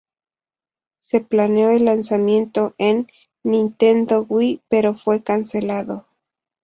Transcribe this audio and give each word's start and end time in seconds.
Se 1.01 1.19
planeó 1.21 1.69
el 1.69 1.85
lanzamiento 1.85 2.73
en 2.79 3.05
Nintendo 3.43 4.25
Wii, 4.27 4.63
pero 4.67 4.95
fue 4.95 5.21
cancelado. 5.21 6.07